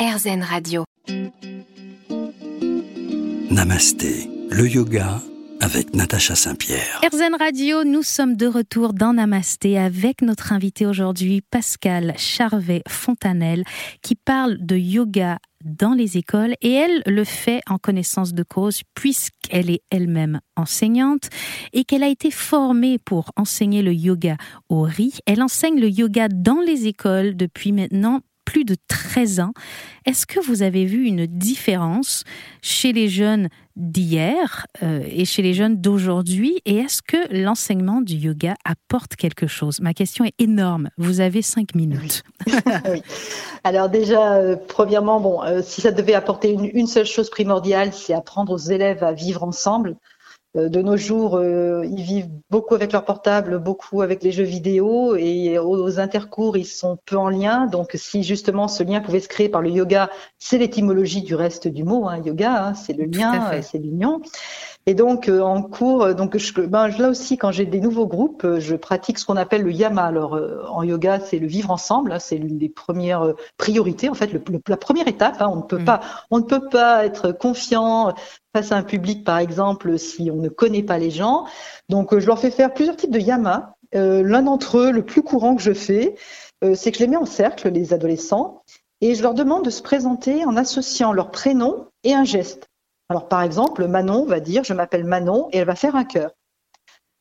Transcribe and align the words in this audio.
RZN 0.00 0.42
Radio. 0.42 0.84
Namasté, 3.50 4.30
le 4.50 4.66
yoga 4.66 5.20
avec 5.60 5.94
Natacha 5.94 6.34
Saint-Pierre. 6.34 7.02
RZN 7.04 7.36
Radio, 7.38 7.84
nous 7.84 8.02
sommes 8.02 8.34
de 8.34 8.46
retour 8.46 8.94
dans 8.94 9.12
Namasté 9.12 9.78
avec 9.78 10.22
notre 10.22 10.54
invité 10.54 10.86
aujourd'hui, 10.86 11.42
Pascal 11.42 12.14
Charvet-Fontanelle, 12.16 13.64
qui 14.00 14.14
parle 14.14 14.56
de 14.64 14.74
yoga 14.76 15.36
dans 15.62 15.92
les 15.92 16.16
écoles 16.16 16.54
et 16.62 16.72
elle 16.72 17.02
le 17.04 17.24
fait 17.24 17.60
en 17.68 17.76
connaissance 17.76 18.32
de 18.32 18.42
cause 18.42 18.80
puisqu'elle 18.94 19.68
est 19.68 19.82
elle-même 19.90 20.40
enseignante 20.56 21.28
et 21.74 21.84
qu'elle 21.84 22.04
a 22.04 22.08
été 22.08 22.30
formée 22.30 22.98
pour 22.98 23.32
enseigner 23.36 23.82
le 23.82 23.92
yoga 23.92 24.38
au 24.70 24.80
RI. 24.80 25.18
Elle 25.26 25.42
enseigne 25.42 25.78
le 25.78 25.90
yoga 25.90 26.28
dans 26.28 26.62
les 26.62 26.86
écoles 26.86 27.36
depuis 27.36 27.72
maintenant 27.72 28.22
plus 28.50 28.64
de 28.64 28.74
13 28.88 29.38
ans. 29.38 29.52
Est-ce 30.06 30.26
que 30.26 30.40
vous 30.40 30.62
avez 30.62 30.84
vu 30.84 31.04
une 31.06 31.26
différence 31.26 32.24
chez 32.62 32.92
les 32.92 33.08
jeunes 33.08 33.48
d'hier 33.76 34.66
euh, 34.82 35.04
et 35.06 35.24
chez 35.24 35.40
les 35.40 35.54
jeunes 35.54 35.80
d'aujourd'hui? 35.80 36.60
Et 36.64 36.78
est-ce 36.78 37.00
que 37.00 37.32
l'enseignement 37.32 38.00
du 38.00 38.16
yoga 38.16 38.54
apporte 38.64 39.14
quelque 39.14 39.46
chose? 39.46 39.80
Ma 39.80 39.94
question 39.94 40.24
est 40.24 40.34
énorme. 40.40 40.90
Vous 40.98 41.20
avez 41.20 41.42
cinq 41.42 41.76
minutes. 41.76 42.24
Alors 43.64 43.88
déjà, 43.88 44.34
euh, 44.34 44.56
premièrement, 44.66 45.20
bon, 45.20 45.44
euh, 45.44 45.60
si 45.62 45.80
ça 45.80 45.92
devait 45.92 46.14
apporter 46.14 46.50
une 46.74 46.88
seule 46.88 47.06
chose 47.06 47.30
primordiale, 47.30 47.92
c'est 47.92 48.14
apprendre 48.14 48.52
aux 48.52 48.58
élèves 48.58 49.04
à 49.04 49.12
vivre 49.12 49.44
ensemble. 49.44 49.94
Euh, 50.56 50.68
de 50.68 50.82
nos 50.82 50.96
jours, 50.96 51.36
euh, 51.36 51.84
ils 51.86 52.02
vivent 52.02 52.28
beaucoup 52.50 52.74
avec 52.74 52.92
leur 52.92 53.04
portable, 53.04 53.58
beaucoup 53.60 54.02
avec 54.02 54.22
les 54.24 54.32
jeux 54.32 54.44
vidéo 54.44 55.14
et 55.14 55.58
aux 55.58 56.00
intercours, 56.00 56.56
ils 56.56 56.66
sont 56.66 56.98
peu 57.06 57.16
en 57.16 57.28
lien. 57.28 57.66
Donc, 57.66 57.92
si 57.94 58.24
justement 58.24 58.66
ce 58.66 58.82
lien 58.82 59.00
pouvait 59.00 59.20
se 59.20 59.28
créer 59.28 59.48
par 59.48 59.62
le 59.62 59.70
yoga, 59.70 60.10
c'est 60.38 60.58
l'étymologie 60.58 61.22
du 61.22 61.36
reste 61.36 61.68
du 61.68 61.84
mot, 61.84 62.08
hein, 62.08 62.20
yoga, 62.24 62.66
hein, 62.66 62.74
c'est 62.74 62.94
le 62.94 63.04
lien, 63.04 63.62
c'est 63.62 63.78
l'union. 63.78 64.20
Et 64.86 64.94
donc 64.94 65.28
euh, 65.28 65.40
en 65.40 65.62
cours, 65.62 66.14
donc 66.14 66.36
je, 66.36 66.60
ben, 66.62 66.88
là 66.88 67.10
aussi 67.10 67.36
quand 67.36 67.52
j'ai 67.52 67.66
des 67.66 67.80
nouveaux 67.80 68.06
groupes, 68.06 68.46
je 68.58 68.74
pratique 68.76 69.18
ce 69.18 69.26
qu'on 69.26 69.36
appelle 69.36 69.62
le 69.62 69.72
yama. 69.72 70.04
Alors 70.04 70.40
en 70.70 70.82
yoga, 70.82 71.20
c'est 71.20 71.38
le 71.38 71.46
vivre 71.46 71.70
ensemble, 71.70 72.12
hein, 72.12 72.18
c'est 72.18 72.36
l'une 72.36 72.58
des 72.58 72.68
premières 72.68 73.34
priorités 73.56 74.08
en 74.08 74.14
fait, 74.14 74.32
le, 74.32 74.42
la 74.66 74.76
première 74.76 75.06
étape. 75.06 75.36
on 75.40 75.56
ne 75.56 75.62
peut 75.62 75.78
mm. 75.78 75.84
pas, 75.84 76.00
on 76.30 76.38
ne 76.38 76.44
peut 76.44 76.68
pas 76.70 77.04
être 77.04 77.32
confiant 77.32 78.14
face 78.54 78.72
à 78.72 78.76
un 78.76 78.82
public, 78.82 79.24
par 79.24 79.38
exemple, 79.38 79.98
si 79.98 80.30
on 80.30 80.36
ne 80.36 80.48
connaît 80.48 80.82
pas 80.82 80.98
les 80.98 81.10
gens. 81.10 81.44
Donc, 81.88 82.12
euh, 82.12 82.20
je 82.20 82.26
leur 82.26 82.38
fais 82.38 82.50
faire 82.50 82.72
plusieurs 82.74 82.96
types 82.96 83.10
de 83.10 83.18
yama. 83.18 83.76
Euh, 83.94 84.22
l'un 84.22 84.42
d'entre 84.42 84.78
eux, 84.78 84.90
le 84.90 85.04
plus 85.04 85.22
courant 85.22 85.56
que 85.56 85.62
je 85.62 85.72
fais, 85.72 86.14
euh, 86.64 86.74
c'est 86.74 86.92
que 86.92 86.98
je 86.98 87.04
les 87.04 87.08
mets 87.08 87.16
en 87.16 87.26
cercle, 87.26 87.68
les 87.68 87.92
adolescents, 87.92 88.62
et 89.00 89.14
je 89.14 89.22
leur 89.22 89.34
demande 89.34 89.64
de 89.64 89.70
se 89.70 89.82
présenter 89.82 90.44
en 90.44 90.56
associant 90.56 91.12
leur 91.12 91.30
prénom 91.30 91.86
et 92.04 92.14
un 92.14 92.24
geste. 92.24 92.69
Alors, 93.10 93.28
par 93.28 93.42
exemple, 93.42 93.86
Manon 93.86 94.24
va 94.24 94.40
dire 94.40 94.64
Je 94.64 94.72
m'appelle 94.72 95.04
Manon 95.04 95.48
et 95.52 95.58
elle 95.58 95.66
va 95.66 95.74
faire 95.74 95.96
un 95.96 96.04
cœur. 96.04 96.30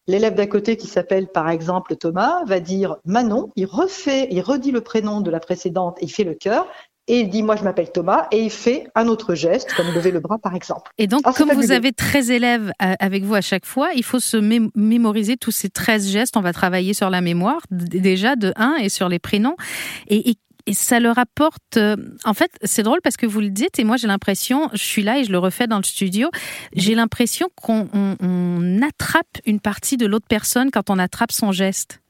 L'élève 0.07 0.33
d'à 0.33 0.47
côté 0.47 0.77
qui 0.77 0.87
s'appelle 0.87 1.27
par 1.27 1.49
exemple 1.49 1.95
Thomas 1.95 2.43
va 2.45 2.59
dire 2.59 2.97
Manon, 3.05 3.51
il 3.55 3.65
refait, 3.65 4.27
il 4.31 4.41
redit 4.41 4.71
le 4.71 4.81
prénom 4.81 5.21
de 5.21 5.29
la 5.29 5.39
précédente 5.39 5.97
et 6.01 6.05
il 6.05 6.09
fait 6.09 6.23
le 6.23 6.33
cœur 6.33 6.67
et 7.09 7.21
il 7.21 7.29
dit 7.29 7.43
moi 7.43 7.55
je 7.55 7.63
m'appelle 7.63 7.91
Thomas 7.91 8.27
et 8.31 8.41
il 8.43 8.49
fait 8.49 8.87
un 8.95 9.07
autre 9.07 9.35
geste 9.35 9.73
comme 9.73 9.87
lever 9.93 10.11
le 10.11 10.19
bras 10.19 10.37
par 10.37 10.55
exemple. 10.55 10.91
Et 10.97 11.07
donc 11.07 11.21
ah, 11.25 11.33
comme 11.35 11.51
vous 11.51 11.71
avez 11.71 11.91
13 11.91 12.31
élèves 12.31 12.71
euh, 12.81 12.93
avec 12.99 13.23
vous 13.23 13.35
à 13.35 13.41
chaque 13.41 13.65
fois, 13.65 13.89
il 13.95 14.03
faut 14.03 14.19
se 14.19 14.37
mémoriser 14.75 15.37
tous 15.37 15.51
ces 15.51 15.69
13 15.69 16.09
gestes, 16.09 16.37
on 16.37 16.41
va 16.41 16.53
travailler 16.53 16.93
sur 16.93 17.09
la 17.09 17.21
mémoire 17.21 17.61
déjà 17.69 18.35
de 18.35 18.53
1 18.55 18.77
et 18.81 18.89
sur 18.89 19.09
les 19.09 19.19
prénoms 19.19 19.55
et, 20.07 20.35
ça 20.73 20.99
leur 20.99 21.17
apporte. 21.17 21.77
Euh, 21.77 21.95
en 22.25 22.33
fait, 22.33 22.51
c'est 22.63 22.83
drôle 22.83 22.99
parce 23.01 23.17
que 23.17 23.25
vous 23.25 23.39
le 23.39 23.49
dites 23.49 23.79
et 23.79 23.83
moi 23.83 23.97
j'ai 23.97 24.07
l'impression, 24.07 24.69
je 24.73 24.83
suis 24.83 25.03
là 25.03 25.19
et 25.19 25.23
je 25.23 25.31
le 25.31 25.39
refais 25.39 25.67
dans 25.67 25.77
le 25.77 25.83
studio, 25.83 26.29
j'ai 26.73 26.95
l'impression 26.95 27.49
qu'on 27.55 28.81
attrape 28.81 29.37
une 29.45 29.59
partie 29.59 29.97
de 29.97 30.05
l'autre 30.05 30.27
personne 30.27 30.71
quand 30.71 30.89
on 30.89 30.99
attrape 30.99 31.31
son 31.31 31.51
geste. 31.51 32.01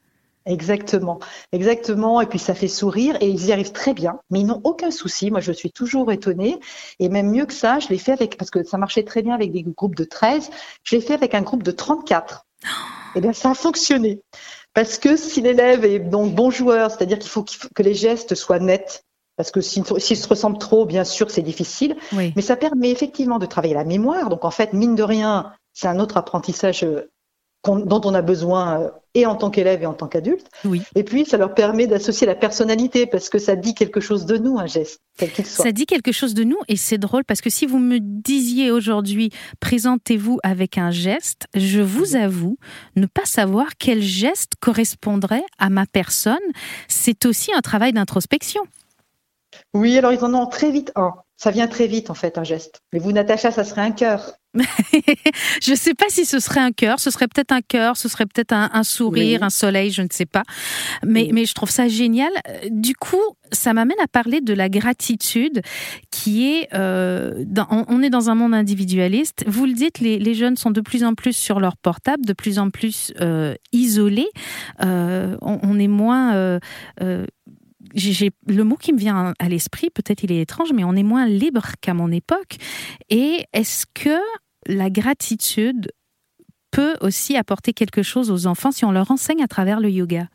Exactement, 0.49 1.19
exactement. 1.51 2.21
Et 2.21 2.25
puis 2.25 2.39
ça 2.39 2.55
fait 2.55 2.67
sourire 2.67 3.15
et 3.21 3.29
ils 3.29 3.47
y 3.47 3.51
arrivent 3.51 3.71
très 3.71 3.93
bien, 3.93 4.19
mais 4.31 4.39
ils 4.39 4.47
n'ont 4.47 4.61
aucun 4.63 4.89
souci. 4.89 5.29
Moi, 5.29 5.41
je 5.41 5.51
suis 5.51 5.71
toujours 5.71 6.11
étonnée. 6.11 6.59
Et 6.99 7.07
même 7.09 7.29
mieux 7.29 7.45
que 7.45 7.53
ça, 7.53 7.77
je 7.77 7.89
l'ai 7.89 7.99
fait 7.99 8.13
avec, 8.13 8.35
parce 8.35 8.49
que 8.49 8.63
ça 8.63 8.77
marchait 8.77 9.03
très 9.03 9.21
bien 9.21 9.35
avec 9.35 9.51
des 9.51 9.63
groupes 9.63 9.95
de 9.95 10.05
13, 10.05 10.49
je 10.83 10.95
l'ai 10.95 11.01
fait 11.01 11.13
avec 11.13 11.35
un 11.35 11.41
groupe 11.41 11.61
de 11.61 11.71
34. 11.71 12.47
Et 12.63 12.67
eh 13.15 13.21
bien, 13.21 13.33
ça 13.33 13.51
a 13.51 13.53
fonctionné. 13.53 14.21
Parce 14.79 14.97
que 14.97 15.17
si 15.17 15.41
l'élève 15.41 15.83
est 15.83 15.99
donc 15.99 16.33
bon 16.33 16.51
joueur, 16.51 16.89
c'est-à-dire 16.89 17.19
qu'il 17.19 17.29
faut, 17.29 17.43
que 17.43 17.83
les 17.83 17.93
gestes 17.93 18.33
soient 18.33 18.59
nets, 18.59 19.03
parce 19.35 19.51
que 19.51 19.59
s'ils 19.59 19.85
se 19.85 20.27
ressemblent 20.29 20.57
trop, 20.57 20.85
bien 20.85 21.03
sûr, 21.03 21.31
c'est 21.31 21.41
difficile. 21.41 21.97
Mais 22.13 22.41
ça 22.41 22.55
permet 22.55 22.89
effectivement 22.89 23.39
de 23.39 23.45
travailler 23.45 23.73
la 23.73 23.83
mémoire. 23.83 24.29
Donc, 24.29 24.45
en 24.45 24.51
fait, 24.51 24.71
mine 24.71 24.95
de 24.95 25.03
rien, 25.03 25.51
c'est 25.73 25.89
un 25.89 25.99
autre 25.99 26.15
apprentissage 26.15 26.85
dont 27.65 28.01
on 28.05 28.13
a 28.13 28.21
besoin 28.21 28.81
euh, 28.81 28.89
et 29.15 29.25
en 29.25 29.35
tant 29.35 29.49
qu'élève 29.49 29.83
et 29.83 29.85
en 29.85 29.93
tant 29.93 30.07
qu'adulte. 30.07 30.47
Oui. 30.63 30.81
Et 30.95 31.03
puis, 31.03 31.25
ça 31.25 31.37
leur 31.37 31.53
permet 31.53 31.87
d'associer 31.87 32.25
la 32.25 32.35
personnalité 32.35 33.05
parce 33.05 33.29
que 33.29 33.37
ça 33.37 33.55
dit 33.55 33.73
quelque 33.73 33.99
chose 33.99 34.25
de 34.25 34.37
nous, 34.37 34.57
un 34.59 34.65
geste, 34.65 35.01
quel 35.17 35.31
qu'il 35.31 35.45
soit. 35.45 35.65
Ça 35.65 35.71
dit 35.71 35.85
quelque 35.85 36.11
chose 36.11 36.33
de 36.33 36.43
nous 36.43 36.57
et 36.67 36.77
c'est 36.77 36.97
drôle 36.97 37.25
parce 37.25 37.41
que 37.41 37.49
si 37.49 37.65
vous 37.65 37.79
me 37.79 37.99
disiez 37.99 38.71
aujourd'hui, 38.71 39.31
présentez-vous 39.59 40.39
avec 40.43 40.77
un 40.77 40.91
geste, 40.91 41.47
je 41.53 41.81
vous 41.81 42.15
avoue 42.15 42.57
ne 42.95 43.07
pas 43.07 43.25
savoir 43.25 43.77
quel 43.77 44.01
geste 44.01 44.53
correspondrait 44.59 45.43
à 45.57 45.69
ma 45.69 45.85
personne. 45.85 46.37
C'est 46.87 47.25
aussi 47.25 47.51
un 47.53 47.61
travail 47.61 47.91
d'introspection. 47.93 48.61
Oui, 49.73 49.97
alors 49.97 50.13
ils 50.13 50.23
en 50.23 50.33
ont 50.33 50.47
très 50.47 50.71
vite 50.71 50.91
un. 50.95 51.13
Ça 51.41 51.51
vient 51.51 51.67
très 51.67 51.87
vite 51.87 52.09
en 52.09 52.15
fait, 52.15 52.37
un 52.37 52.43
geste. 52.43 52.81
Mais 52.91 52.99
vous, 52.99 53.13
Natacha, 53.13 53.49
ça 53.51 53.63
serait 53.63 53.81
un 53.81 53.91
cœur. 53.91 54.33
je 54.55 55.71
ne 55.71 55.75
sais 55.75 55.93
pas 55.93 56.07
si 56.09 56.25
ce 56.25 56.39
serait 56.39 56.59
un 56.59 56.73
cœur, 56.73 56.99
ce 56.99 57.11
serait 57.11 57.27
peut-être 57.27 57.53
un 57.53 57.61
cœur, 57.61 57.95
ce 57.95 58.09
serait 58.09 58.25
peut-être 58.25 58.51
un, 58.51 58.83
sourire, 58.83 59.43
un 59.43 59.49
soleil, 59.49 59.91
je 59.91 60.01
ne 60.01 60.07
sais 60.11 60.25
pas. 60.25 60.43
Mais, 61.05 61.29
mais 61.31 61.45
je 61.45 61.53
trouve 61.53 61.69
ça 61.69 61.87
génial. 61.87 62.31
Du 62.71 62.93
coup, 62.93 63.21
ça 63.53 63.73
m'amène 63.73 63.99
à 64.03 64.07
parler 64.07 64.41
de 64.41 64.53
la 64.53 64.67
gratitude 64.67 65.61
qui 66.11 66.47
est... 66.51 66.67
Euh, 66.73 67.45
on, 67.69 68.01
est 68.01 68.09
dans 68.09 68.29
un 68.29 68.35
monde 68.35 68.53
individualiste. 68.53 69.45
Vous 69.47 69.65
le 69.65 69.73
dites, 69.73 69.99
les, 69.99 70.33
jeunes 70.33 70.57
sont 70.57 70.71
de 70.71 70.81
plus 70.81 71.05
en 71.05 71.13
plus 71.13 71.33
sur 71.33 71.61
leur 71.61 71.77
portable, 71.77 72.25
de 72.25 72.33
plus 72.33 72.59
en 72.59 72.69
plus 72.69 73.13
euh, 73.21 73.55
isolés. 73.71 74.29
Euh, 74.83 75.37
on, 75.41 75.79
est 75.79 75.87
moins 75.87 76.59
le 77.93 78.63
mot 78.63 78.75
qui 78.75 78.93
me 78.93 78.97
vient 78.97 79.33
à 79.39 79.49
l'esprit, 79.49 79.89
peut-être 79.89 80.23
il 80.23 80.31
est 80.31 80.41
étrange, 80.41 80.71
mais 80.73 80.83
on 80.83 80.95
est 80.95 81.03
moins 81.03 81.25
libre 81.25 81.73
qu'à 81.81 81.93
mon 81.93 82.11
époque. 82.11 82.57
Et 83.09 83.45
est-ce 83.53 83.85
que 83.93 84.19
la 84.67 84.89
gratitude 84.89 85.91
peut 86.71 86.95
aussi 87.01 87.35
apporter 87.35 87.73
quelque 87.73 88.03
chose 88.03 88.31
aux 88.31 88.47
enfants 88.47 88.71
si 88.71 88.85
on 88.85 88.91
leur 88.91 89.11
enseigne 89.11 89.43
à 89.43 89.47
travers 89.47 89.79
le 89.79 89.89
yoga? 89.89 90.27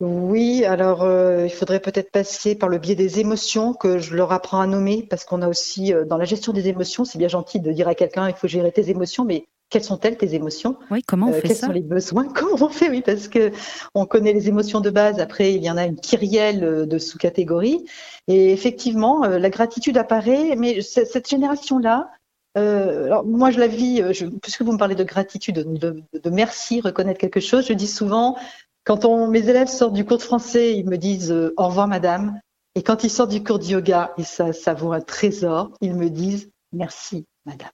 Oui, 0.00 0.64
alors 0.64 1.02
euh, 1.02 1.44
il 1.44 1.52
faudrait 1.52 1.80
peut-être 1.80 2.10
passer 2.10 2.54
par 2.54 2.70
le 2.70 2.78
biais 2.78 2.94
des 2.94 3.20
émotions 3.20 3.74
que 3.74 3.98
je 3.98 4.16
leur 4.16 4.32
apprends 4.32 4.60
à 4.60 4.66
nommer, 4.66 5.06
parce 5.08 5.24
qu'on 5.24 5.42
a 5.42 5.48
aussi 5.48 5.92
euh, 5.92 6.06
dans 6.06 6.16
la 6.16 6.24
gestion 6.24 6.54
des 6.54 6.68
émotions, 6.68 7.04
c'est 7.04 7.18
bien 7.18 7.28
gentil 7.28 7.60
de 7.60 7.70
dire 7.70 7.86
à 7.86 7.94
quelqu'un 7.94 8.26
il 8.26 8.34
faut 8.34 8.48
gérer 8.48 8.72
tes 8.72 8.88
émotions, 8.88 9.26
mais 9.26 9.44
quelles 9.70 9.84
sont-elles 9.84 10.18
tes 10.18 10.34
émotions? 10.34 10.76
Oui, 10.90 11.02
comment 11.06 11.28
on 11.28 11.30
euh, 11.30 11.34
fait 11.34 11.48
quels 11.48 11.56
ça? 11.56 11.66
Quels 11.68 11.76
sont 11.76 11.80
les 11.80 11.88
besoins? 11.88 12.28
Comment 12.34 12.56
on 12.60 12.68
fait? 12.68 12.90
Oui, 12.90 13.02
parce 13.02 13.28
que 13.28 13.52
on 13.94 14.04
connaît 14.04 14.32
les 14.32 14.48
émotions 14.48 14.80
de 14.80 14.90
base. 14.90 15.20
Après, 15.20 15.54
il 15.54 15.62
y 15.62 15.70
en 15.70 15.76
a 15.76 15.86
une 15.86 15.96
kyrielle 15.96 16.64
euh, 16.64 16.86
de 16.86 16.98
sous-catégories. 16.98 17.86
Et 18.26 18.52
effectivement, 18.52 19.24
euh, 19.24 19.38
la 19.38 19.48
gratitude 19.48 19.96
apparaît, 19.96 20.56
mais 20.56 20.82
cette 20.82 21.28
génération-là, 21.28 22.10
alors 22.56 23.24
moi 23.24 23.52
je 23.52 23.60
la 23.60 23.68
vis, 23.68 24.02
puisque 24.42 24.62
vous 24.62 24.72
me 24.72 24.76
parlez 24.76 24.96
de 24.96 25.04
gratitude, 25.04 25.54
de, 25.54 26.02
de, 26.12 26.30
merci, 26.30 26.80
reconnaître 26.80 27.20
quelque 27.20 27.38
chose, 27.38 27.68
je 27.68 27.72
dis 27.72 27.86
souvent, 27.86 28.36
quand 28.84 29.04
on, 29.04 29.28
mes 29.28 29.48
élèves 29.48 29.68
sortent 29.68 29.94
du 29.94 30.04
cours 30.04 30.18
de 30.18 30.22
français, 30.22 30.76
ils 30.76 30.84
me 30.84 30.98
disent 30.98 31.32
au 31.32 31.66
revoir 31.66 31.86
madame, 31.86 32.40
et 32.74 32.82
quand 32.82 33.04
ils 33.04 33.10
sortent 33.10 33.30
du 33.30 33.44
cours 33.44 33.60
de 33.60 33.66
yoga, 33.66 34.12
et 34.18 34.24
ça, 34.24 34.52
ça 34.52 34.74
vaut 34.74 34.92
un 34.92 35.00
trésor, 35.00 35.70
ils 35.80 35.94
me 35.94 36.10
disent 36.10 36.50
merci 36.72 37.24
madame. 37.46 37.70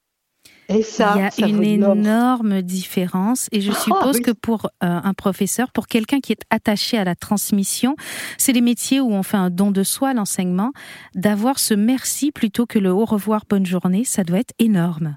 Et 0.69 0.83
ça, 0.83 1.15
il 1.39 1.41
y 1.41 1.45
a 1.45 1.49
une 1.49 1.63
énorme 1.63 2.63
différence. 2.63 3.49
Et 3.53 3.61
je 3.61 3.71
ah, 3.73 3.81
suppose 3.81 4.21
que 4.21 4.33
pour 4.33 4.67
euh, 4.83 5.01
un 5.03 5.15
professeur, 5.15 5.71
pour 5.71 5.87
quelqu'un 5.87 6.21
qui 6.21 6.33
est 6.33 6.43
attaché 6.51 6.99
à 6.99 7.05
la 7.05 7.15
transmission, 7.15 7.97
c'est 8.39 8.53
les 8.53 8.61
métiers 8.61 9.01
où 9.01 9.13
on 9.13 9.23
fait 9.23 9.37
un 9.37 9.51
don 9.51 9.71
de 9.71 9.83
soi, 9.83 10.15
l'enseignement, 10.15 10.73
d'avoir 11.15 11.59
ce 11.59 11.75
merci 11.75 12.33
plutôt 12.33 12.67
que 12.67 12.79
le 12.79 12.91
au 12.91 13.05
revoir, 13.05 13.45
bonne 13.49 13.67
journée, 13.67 14.05
ça 14.05 14.25
doit 14.25 14.39
être 14.39 14.55
énorme. 14.59 15.17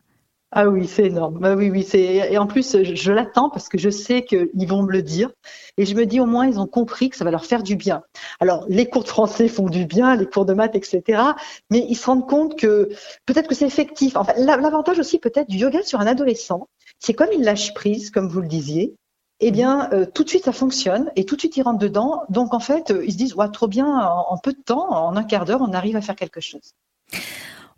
Ah 0.51 0.67
oui, 0.67 0.87
c'est 0.87 1.05
énorme. 1.05 1.39
Ah 1.43 1.53
oui, 1.55 1.69
oui, 1.69 1.83
c'est 1.83 1.99
et 1.99 2.37
en 2.39 2.47
plus 2.47 2.75
je, 2.83 3.11
l'attends 3.11 3.51
parce 3.51 3.69
que 3.69 3.77
je 3.77 3.91
sais 3.91 4.25
qu'ils 4.25 4.67
vont 4.67 4.81
me 4.81 4.91
le 4.91 5.03
dire 5.03 5.29
et 5.77 5.85
je 5.85 5.93
me 5.93 6.07
dis 6.07 6.19
au 6.19 6.25
moins 6.25 6.47
ils 6.47 6.59
ont 6.59 6.65
compris 6.65 7.09
que 7.09 7.15
ça 7.15 7.23
va 7.23 7.29
leur 7.29 7.45
faire 7.45 7.61
du 7.61 7.75
bien. 7.75 8.01
Alors 8.39 8.65
les 8.67 8.89
cours 8.89 9.03
de 9.03 9.09
français 9.09 9.47
font 9.47 9.69
du 9.69 9.85
bien, 9.85 10.15
les 10.15 10.25
cours 10.25 10.45
de 10.45 10.55
maths, 10.55 10.75
etc. 10.75 11.21
Mais 11.69 11.85
ils 11.87 11.95
se 11.95 12.07
rendent 12.07 12.27
compte 12.27 12.57
que 12.57 12.89
peut-être 13.27 13.47
que 13.47 13.53
c'est 13.53 13.67
effectif. 13.67 14.17
Enfin, 14.17 14.33
l'avantage 14.37 14.97
aussi 14.97 15.19
peut-être 15.19 15.49
du 15.49 15.57
yoga 15.57 15.83
sur 15.83 15.99
un 15.99 16.07
adolescent, 16.07 16.67
c'est 16.97 17.13
comme 17.13 17.29
il 17.31 17.43
lâche 17.43 17.75
prise, 17.75 18.09
comme 18.09 18.27
vous 18.27 18.41
le 18.41 18.47
disiez. 18.47 18.95
Eh 19.41 19.51
bien, 19.51 19.89
euh, 19.93 20.05
tout 20.11 20.23
de 20.23 20.29
suite 20.29 20.45
ça 20.45 20.51
fonctionne 20.51 21.11
et 21.15 21.25
tout 21.25 21.35
de 21.35 21.41
suite 21.41 21.57
ils 21.57 21.61
rentrent 21.61 21.77
dedans. 21.77 22.23
Donc 22.29 22.55
en 22.55 22.59
fait, 22.59 22.91
ils 23.05 23.11
se 23.11 23.17
disent 23.17 23.35
trop 23.53 23.67
bien, 23.67 23.87
en, 23.87 24.37
peu 24.39 24.53
de 24.53 24.61
temps, 24.65 24.89
en 24.91 25.15
un 25.15 25.23
quart 25.23 25.45
d'heure, 25.45 25.61
on 25.61 25.73
arrive 25.73 25.95
à 25.95 26.01
faire 26.01 26.15
quelque 26.15 26.41
chose. 26.41 26.73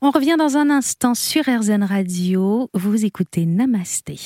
On 0.03 0.09
revient 0.09 0.36
dans 0.36 0.57
un 0.57 0.71
instant 0.71 1.13
sur 1.13 1.44
RZN 1.44 1.83
Radio. 1.83 2.71
Vous 2.74 3.06
écoutez 3.06 3.45
Namasté. 3.45 4.18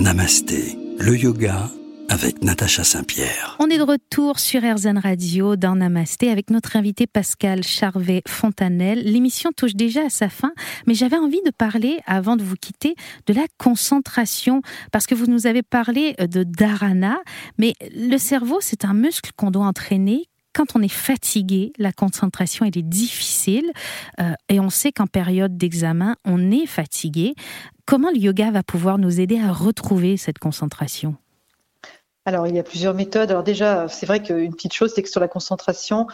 Namasté, 0.00 0.76
le 0.98 1.16
yoga 1.16 1.70
avec 2.08 2.42
Natacha 2.42 2.82
Saint-Pierre. 2.82 3.56
On 3.60 3.68
est 3.68 3.78
de 3.78 3.84
retour 3.84 4.40
sur 4.40 4.60
RZN 4.62 4.98
Radio 4.98 5.54
dans 5.54 5.76
Namasté 5.76 6.30
avec 6.30 6.50
notre 6.50 6.74
invité 6.74 7.06
Pascal 7.06 7.62
Charvet-Fontanel. 7.62 9.04
L'émission 9.04 9.50
touche 9.56 9.76
déjà 9.76 10.06
à 10.06 10.10
sa 10.10 10.28
fin, 10.28 10.52
mais 10.88 10.94
j'avais 10.94 11.16
envie 11.16 11.40
de 11.46 11.52
parler, 11.52 12.00
avant 12.06 12.34
de 12.34 12.42
vous 12.42 12.56
quitter, 12.56 12.96
de 13.26 13.34
la 13.34 13.46
concentration, 13.56 14.62
parce 14.90 15.06
que 15.06 15.14
vous 15.14 15.26
nous 15.26 15.46
avez 15.46 15.62
parlé 15.62 16.16
de 16.18 16.42
dharana, 16.42 17.20
mais 17.56 17.74
le 17.94 18.18
cerveau, 18.18 18.58
c'est 18.60 18.84
un 18.84 18.94
muscle 18.94 19.30
qu'on 19.36 19.52
doit 19.52 19.66
entraîner 19.66 20.24
quand 20.52 20.76
on 20.76 20.82
est 20.82 20.88
fatigué, 20.88 21.72
la 21.78 21.92
concentration 21.92 22.64
elle 22.64 22.76
est 22.76 22.82
difficile 22.82 23.70
euh, 24.20 24.32
et 24.48 24.60
on 24.60 24.70
sait 24.70 24.92
qu'en 24.92 25.06
période 25.06 25.56
d'examen, 25.56 26.16
on 26.24 26.50
est 26.50 26.66
fatigué. 26.66 27.34
Comment 27.86 28.10
le 28.10 28.18
yoga 28.18 28.50
va 28.50 28.62
pouvoir 28.62 28.98
nous 28.98 29.20
aider 29.20 29.40
à 29.40 29.52
retrouver 29.52 30.16
cette 30.16 30.38
concentration? 30.38 31.16
Alors, 32.24 32.46
il 32.46 32.54
y 32.54 32.58
a 32.60 32.62
plusieurs 32.62 32.94
méthodes. 32.94 33.30
Alors 33.32 33.42
déjà, 33.42 33.88
c'est 33.88 34.06
vrai 34.06 34.22
qu'une 34.22 34.54
petite 34.54 34.72
chose, 34.72 34.92
c'est 34.94 35.02
que 35.02 35.08
sur 35.08 35.20
la 35.20 35.26
concentration, 35.26 36.06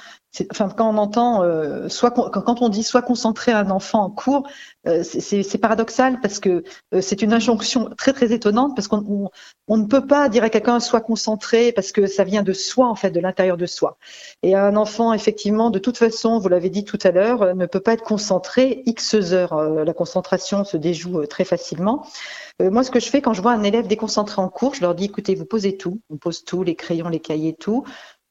enfin, 0.51 0.71
quand 0.75 0.89
on 0.89 0.97
entend, 0.97 1.43
euh, 1.43 1.91
soit 1.91 2.11
quand 2.13 2.63
on 2.63 2.71
dit 2.71 2.83
soit 2.83 3.03
concentrer 3.03 3.53
un 3.53 3.71
enfant 3.71 4.05
en 4.05 4.11
cours, 4.11 4.49
euh, 4.87 5.03
c'est 5.03 5.59
paradoxal 5.59 6.19
parce 6.23 6.39
que 6.41 6.65
euh, 6.95 7.03
c'est 7.03 7.21
une 7.21 7.35
injonction 7.35 7.91
très 7.99 8.15
très 8.15 8.33
étonnante 8.33 8.75
parce 8.75 8.89
qu'on 8.89 9.31
on, 9.69 9.77
ne 9.77 9.85
peut 9.85 10.07
pas 10.07 10.31
dire 10.31 10.45
à 10.45 10.49
quelqu'un 10.49 10.81
soit 10.81 11.03
concentré 11.03 11.73
parce 11.73 11.93
que 11.93 12.07
ça 12.07 12.25
vient 12.25 12.43
de 12.43 12.55
soi 12.55 12.89
en 12.89 12.95
fait, 12.95 13.11
de 13.11 13.21
l'intérieur 13.21 13.59
de 13.59 13.67
soi. 13.67 13.99
Et 14.43 14.55
un 14.55 14.77
enfant, 14.77 15.13
effectivement, 15.13 15.69
de 15.69 15.79
toute 15.79 15.99
façon, 15.99 16.39
vous 16.39 16.49
l'avez 16.49 16.71
dit 16.71 16.85
tout 16.85 16.99
à 17.03 17.11
l'heure, 17.11 17.55
ne 17.55 17.67
peut 17.67 17.81
pas 17.81 17.93
être 17.93 18.05
concentré 18.05 18.83
x 18.87 19.15
heures. 19.15 19.55
la 19.85 19.93
concentration 19.93 20.65
se 20.65 20.79
déjoue 20.79 21.27
très 21.27 21.45
facilement. 21.45 22.07
Euh, 22.61 22.71
moi, 22.71 22.83
ce 22.83 22.91
que 22.91 23.01
je 23.01 23.09
fais 23.09 23.23
quand 23.23 23.35
je 23.35 23.43
vois 23.43 23.53
un 23.53 23.63
élève 23.63 23.87
déconcentré 23.87 24.43
en 24.43 24.49
cours, 24.49 24.75
je 24.75 24.81
leur 24.81 24.95
dis 24.95 25.05
écoutez, 25.05 25.35
vous 25.35 25.45
posez 25.45 25.77
tout, 25.77 26.01
on 26.11 26.17
pose 26.17 26.45
tout, 26.45 26.63
les 26.65 26.75
crayons, 26.75 27.09
les 27.09 27.21
cahiers, 27.21 27.55
tout. 27.55 27.85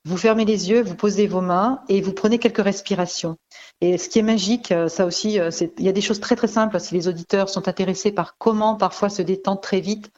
Vous 0.06 0.18
fermez 0.18 0.46
les 0.46 0.70
yeux, 0.70 0.82
vous 0.82 0.96
posez 0.96 1.28
vos 1.28 1.42
mains 1.42 1.82
et 1.90 2.02
vous 2.02 2.14
prenez 2.14 2.40
quelques 2.40 2.64
respirations. 2.64 3.38
Et 3.82 3.98
ce 3.98 4.10
qui 4.10 4.20
est 4.20 4.24
magique, 4.24 4.72
euh, 4.72 4.88
ça 4.88 5.06
aussi, 5.06 5.40
euh, 5.40 5.50
il 5.78 5.86
y 5.86 5.90
a 5.90 5.94
des 5.94 6.02
choses 6.02 6.20
très 6.20 6.36
très 6.36 6.48
simples. 6.48 6.80
Si 6.80 6.94
les 6.94 7.08
auditeurs 7.08 7.50
sont 7.50 7.68
intéressés 7.68 8.12
par 8.12 8.38
comment 8.38 8.76
parfois 8.76 9.10
se 9.10 9.22
détendre 9.22 9.62
très 9.62 9.82
vite, 9.82 10.12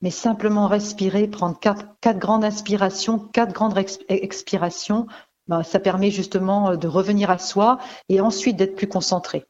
mais 0.00 0.10
simplement 0.10 0.66
respirer, 0.66 1.26
prendre 1.26 1.58
quatre, 1.58 2.18
grandes 2.18 2.44
inspirations, 2.44 3.18
quatre 3.18 3.52
grandes 3.52 3.78
expirations, 4.08 5.06
ben, 5.48 5.62
ça 5.62 5.80
permet 5.80 6.10
justement 6.10 6.76
de 6.76 6.86
revenir 6.86 7.30
à 7.30 7.38
soi 7.38 7.78
et 8.08 8.20
ensuite 8.20 8.56
d'être 8.56 8.76
plus 8.76 8.86
concentré. 8.86 9.44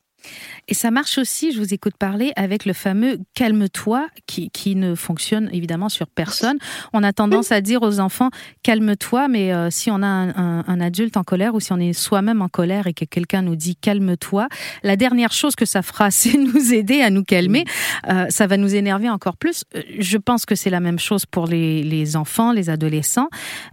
Et 0.68 0.74
ça 0.74 0.90
marche 0.90 1.18
aussi, 1.18 1.52
je 1.52 1.58
vous 1.58 1.72
écoute 1.72 1.94
parler, 1.98 2.32
avec 2.36 2.64
le 2.64 2.72
fameux 2.72 3.18
calme-toi 3.34 4.06
qui, 4.26 4.50
qui, 4.50 4.76
ne 4.76 4.94
fonctionne 4.94 5.48
évidemment 5.52 5.88
sur 5.88 6.06
personne. 6.06 6.58
On 6.92 7.02
a 7.02 7.12
tendance 7.12 7.52
à 7.52 7.60
dire 7.60 7.82
aux 7.82 8.00
enfants 8.00 8.30
calme-toi, 8.62 9.28
mais 9.28 9.52
euh, 9.52 9.70
si 9.70 9.90
on 9.90 10.02
a 10.02 10.06
un, 10.06 10.80
adulte 10.80 11.16
en 11.16 11.24
colère 11.24 11.54
ou 11.54 11.60
si 11.60 11.72
on 11.72 11.78
est 11.78 11.92
soi-même 11.92 12.42
en 12.42 12.48
colère 12.48 12.86
et 12.86 12.92
que 12.92 13.04
quelqu'un 13.04 13.42
nous 13.42 13.56
dit 13.56 13.76
calme-toi, 13.76 14.48
la 14.82 14.96
dernière 14.96 15.32
chose 15.32 15.56
que 15.56 15.64
ça 15.64 15.82
fera, 15.82 16.10
c'est 16.10 16.36
nous 16.36 16.74
aider 16.74 17.00
à 17.00 17.10
nous 17.10 17.24
calmer. 17.24 17.64
Euh, 18.08 18.26
ça 18.28 18.46
va 18.46 18.56
nous 18.56 18.74
énerver 18.74 19.08
encore 19.08 19.36
plus. 19.36 19.64
Euh, 19.74 19.82
je 19.98 20.18
pense 20.18 20.44
que 20.44 20.54
c'est 20.54 20.70
la 20.70 20.80
même 20.80 20.98
chose 20.98 21.24
pour 21.24 21.46
les, 21.46 21.82
les 21.82 22.16
enfants, 22.16 22.52
les 22.52 22.68
adolescents. 22.70 23.28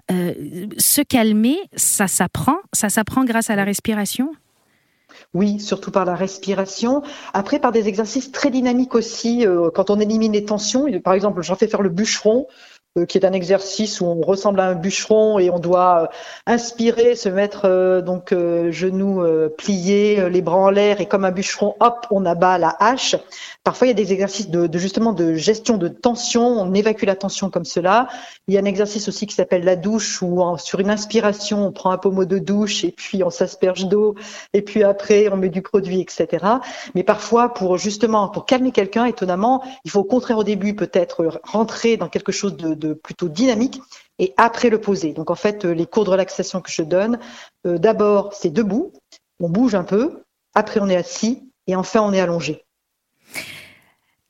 se 0.09 1.01
calmer, 1.01 1.57
ça 1.75 2.07
s'apprend. 2.07 2.57
Ça 2.73 2.89
s'apprend 2.89 3.25
grâce 3.25 3.49
à 3.49 3.55
la 3.55 3.63
respiration? 3.63 4.31
Oui, 5.35 5.59
surtout 5.59 5.91
par 5.91 6.05
la 6.05 6.15
respiration. 6.15 7.03
Après, 7.33 7.59
par 7.59 7.73
des 7.73 7.89
exercices 7.89 8.31
très 8.31 8.49
dynamiques 8.49 8.95
aussi, 8.95 9.45
euh, 9.45 9.69
quand 9.69 9.89
on 9.89 9.99
élimine 9.99 10.31
les 10.31 10.45
tensions. 10.45 10.85
Par 11.01 11.13
exemple, 11.13 11.43
j'en 11.43 11.55
fais 11.55 11.67
faire 11.67 11.81
le 11.81 11.89
bûcheron. 11.89 12.47
Euh, 12.97 13.05
qui 13.05 13.17
est 13.17 13.25
un 13.25 13.33
exercice 13.33 13.99
où 13.99 14.05
on 14.05 14.21
ressemble 14.21 14.61
à 14.61 14.67
un 14.67 14.73
bûcheron 14.73 15.37
et 15.37 15.49
on 15.49 15.59
doit 15.59 16.03
euh, 16.03 16.07
inspirer, 16.45 17.17
se 17.17 17.27
mettre 17.27 17.65
euh, 17.65 17.99
donc 17.99 18.33
genoux 18.69 19.21
pliés, 19.57 20.29
les 20.29 20.41
bras 20.41 20.55
en 20.55 20.69
l'air 20.69 21.01
et 21.01 21.05
comme 21.05 21.25
un 21.25 21.31
bûcheron, 21.31 21.75
hop, 21.81 22.07
on 22.09 22.25
abat 22.25 22.57
la 22.57 22.73
hache. 22.79 23.17
Parfois, 23.65 23.87
il 23.87 23.89
y 23.89 23.91
a 23.91 23.95
des 23.95 24.13
exercices 24.13 24.49
de, 24.49 24.67
de, 24.67 24.77
justement 24.77 25.11
de 25.11 25.33
gestion 25.33 25.77
de 25.77 25.89
tension. 25.89 26.45
On 26.45 26.73
évacue 26.73 27.03
la 27.03 27.15
tension 27.15 27.49
comme 27.49 27.65
cela. 27.65 28.07
Il 28.47 28.53
y 28.53 28.57
a 28.57 28.61
un 28.61 28.65
exercice 28.65 29.09
aussi 29.09 29.27
qui 29.27 29.35
s'appelle 29.35 29.65
la 29.65 29.75
douche 29.75 30.21
où 30.21 30.41
sur 30.57 30.79
une 30.79 30.89
inspiration, 30.89 31.67
on 31.67 31.71
prend 31.73 31.91
un 31.91 31.97
pommeau 31.97 32.23
de 32.23 32.37
douche 32.37 32.85
et 32.85 32.91
puis 32.91 33.23
on 33.23 33.29
s'asperge 33.29 33.87
d'eau 33.87 34.15
et 34.53 34.61
puis 34.61 34.83
après 34.83 35.27
on 35.29 35.37
met 35.37 35.49
du 35.49 35.61
produit, 35.61 35.99
etc. 35.99 36.45
Mais 36.93 37.03
parfois, 37.03 37.53
pour 37.53 37.77
justement 37.77 38.29
pour 38.29 38.45
calmer 38.45 38.71
quelqu'un, 38.71 39.05
étonnamment, 39.05 39.63
il 39.83 39.91
faut 39.91 40.01
au 40.01 40.05
contraire 40.05 40.37
au 40.37 40.43
début 40.43 40.75
peut-être 40.75 41.41
rentrer 41.43 41.97
dans 41.97 42.07
quelque 42.07 42.31
chose 42.31 42.55
de 42.55 42.84
plutôt 42.93 43.29
dynamique 43.29 43.81
et 44.19 44.33
après 44.37 44.69
le 44.69 44.79
poser. 44.79 45.13
Donc 45.13 45.31
en 45.31 45.35
fait, 45.35 45.65
les 45.65 45.85
cours 45.85 46.05
de 46.05 46.11
relaxation 46.11 46.61
que 46.61 46.71
je 46.71 46.81
donne, 46.81 47.19
euh, 47.65 47.77
d'abord 47.77 48.33
c'est 48.33 48.49
debout, 48.49 48.93
on 49.39 49.49
bouge 49.49 49.75
un 49.75 49.83
peu, 49.83 50.23
après 50.53 50.79
on 50.79 50.87
est 50.87 50.95
assis 50.95 51.49
et 51.67 51.75
enfin 51.75 52.01
on 52.01 52.13
est 52.13 52.19
allongé. 52.19 52.64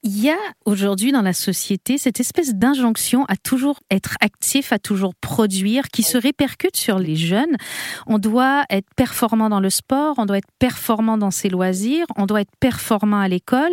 Il 0.07 0.21
y 0.21 0.29
a 0.29 0.37
aujourd'hui 0.65 1.11
dans 1.11 1.23
la 1.23 1.33
société 1.33 1.97
cette 1.97 2.19
espèce 2.19 2.53
d'injonction 2.53 3.25
à 3.25 3.35
toujours 3.37 3.79
être 3.89 4.17
actif, 4.21 4.71
à 4.71 4.77
toujours 4.77 5.15
produire, 5.15 5.87
qui 5.87 6.03
se 6.03 6.15
répercute 6.15 6.77
sur 6.77 6.99
les 6.99 7.15
jeunes. 7.15 7.57
On 8.05 8.19
doit 8.19 8.65
être 8.69 8.85
performant 8.95 9.49
dans 9.49 9.59
le 9.59 9.71
sport, 9.71 10.13
on 10.19 10.27
doit 10.27 10.37
être 10.37 10.51
performant 10.59 11.17
dans 11.17 11.31
ses 11.31 11.49
loisirs, 11.49 12.05
on 12.17 12.27
doit 12.27 12.41
être 12.41 12.55
performant 12.59 13.19
à 13.19 13.27
l'école. 13.27 13.71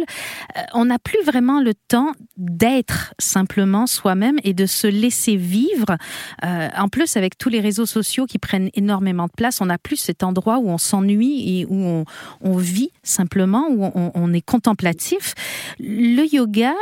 Euh, 0.57 0.63
on 0.73 0.87
n'a 0.87 0.99
plus 0.99 1.23
vraiment 1.23 1.61
le 1.61 1.75
temps 1.75 2.13
d'être 2.39 3.13
simplement 3.19 3.87
soi-même 3.87 4.39
et 4.43 4.55
de 4.55 4.65
se 4.65 4.87
laisser 4.87 5.37
vivre. 5.37 5.99
Euh, 6.47 6.71
en 6.79 6.89
plus, 6.89 7.19
avec 7.19 7.37
tous 7.37 7.51
les 7.51 7.61
réseaux 7.61 7.85
sociaux 7.85 8.25
qui 8.25 8.39
prennent 8.39 8.71
énormément 8.73 9.27
de 9.27 9.33
place, 9.37 9.61
on 9.61 9.67
n'a 9.67 9.77
plus 9.77 9.97
cet 9.97 10.23
endroit 10.23 10.57
où 10.61 10.71
on 10.71 10.79
s'ennuie 10.79 11.59
et 11.59 11.67
où 11.67 12.07
on, 12.41 12.57
vit 12.57 12.91
simplement, 13.03 13.67
où 13.69 13.85
on, 14.15 14.33
est 14.33 14.41
contemplatif. 14.41 15.35
Yoga 16.25 16.75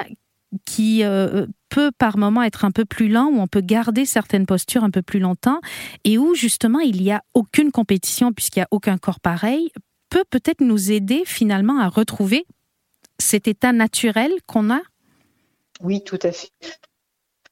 qui 0.66 1.04
euh, 1.04 1.46
peut 1.68 1.90
par 1.96 2.18
moment 2.18 2.42
être 2.42 2.64
un 2.64 2.70
peu 2.70 2.84
plus 2.84 3.08
lent, 3.08 3.26
où 3.26 3.40
on 3.40 3.46
peut 3.46 3.60
garder 3.60 4.04
certaines 4.04 4.46
postures 4.46 4.84
un 4.84 4.90
peu 4.90 5.02
plus 5.02 5.20
longtemps, 5.20 5.60
et 6.04 6.18
où 6.18 6.34
justement 6.34 6.80
il 6.80 7.02
n'y 7.02 7.12
a 7.12 7.22
aucune 7.34 7.70
compétition 7.70 8.32
puisqu'il 8.32 8.60
n'y 8.60 8.64
a 8.64 8.68
aucun 8.70 8.98
corps 8.98 9.20
pareil, 9.20 9.70
peut 10.08 10.24
peut-être 10.28 10.60
nous 10.60 10.90
aider 10.90 11.22
finalement 11.24 11.78
à 11.78 11.88
retrouver 11.88 12.46
cet 13.18 13.46
état 13.46 13.72
naturel 13.72 14.32
qu'on 14.46 14.70
a 14.70 14.80
Oui, 15.82 16.02
tout 16.02 16.18
à 16.22 16.32
fait. 16.32 16.50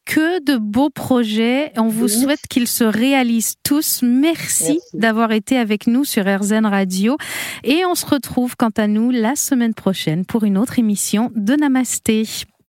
que 0.09 0.43
de 0.43 0.57
beaux 0.57 0.91
projets. 0.91 1.71
On 1.77 1.89
vous 1.89 2.09
souhaite 2.09 2.41
qu'ils 2.49 2.67
se 2.67 2.83
réalisent 2.83 3.57
tous. 3.63 4.01
Merci, 4.03 4.81
d'avoir 4.95 5.33
été 5.33 5.59
avec 5.59 5.87
nous 5.87 6.05
sur 6.05 6.25
RZN 6.25 6.65
Radio. 6.65 7.19
Et 7.63 7.85
on 7.85 7.95
se 7.95 8.07
retrouve 8.07 8.57
quant 8.57 8.73
à 8.77 8.87
nous 8.87 9.11
la 9.11 9.37
semaine 9.37 9.75
prochaine 9.75 10.25
pour 10.25 10.45
une 10.45 10.57
autre 10.57 10.79
émission 10.79 11.31
de 11.37 11.55
Namasté. 11.55 12.25